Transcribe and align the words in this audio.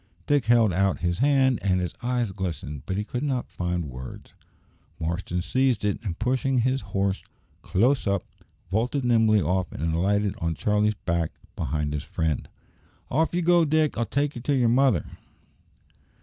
Dick 0.25 0.45
held 0.45 0.73
out 0.73 1.01
his 1.01 1.19
hand, 1.19 1.59
and 1.61 1.79
his 1.79 1.93
eyes 2.01 2.31
glistened, 2.31 2.81
but 2.87 2.97
he 2.97 3.03
could 3.03 3.21
not 3.21 3.51
find 3.51 3.85
words. 3.85 4.33
Marston 4.99 5.43
seized 5.43 5.85
it, 5.85 5.99
and 6.01 6.17
pushing 6.17 6.57
his 6.57 6.81
horse 6.81 7.21
close 7.61 8.07
up, 8.07 8.23
vaulted 8.71 9.05
nimbly 9.05 9.43
off 9.43 9.71
and 9.71 9.93
alighted 9.93 10.33
on 10.39 10.55
Charlie's 10.55 10.95
back 10.95 11.33
behind 11.55 11.93
his 11.93 12.03
friend. 12.03 12.49
"Off 13.11 13.35
ye 13.35 13.43
go, 13.43 13.63
Dick! 13.63 13.95
I'll 13.95 14.07
take 14.07 14.35
ye 14.35 14.41
to 14.41 14.55
yer 14.55 14.67
mother." 14.67 15.05